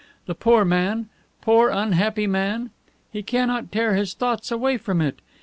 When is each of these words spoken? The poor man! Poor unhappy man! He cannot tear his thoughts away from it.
The 0.25 0.33
poor 0.33 0.65
man! 0.65 1.09
Poor 1.41 1.69
unhappy 1.69 2.25
man! 2.25 2.71
He 3.11 3.21
cannot 3.21 3.71
tear 3.71 3.93
his 3.93 4.15
thoughts 4.15 4.49
away 4.49 4.77
from 4.77 4.99
it. 4.99 5.19